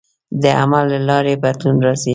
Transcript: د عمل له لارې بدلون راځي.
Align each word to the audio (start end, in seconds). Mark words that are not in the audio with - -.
د 0.41 0.43
عمل 0.59 0.85
له 0.93 0.99
لارې 1.09 1.41
بدلون 1.43 1.77
راځي. 1.85 2.09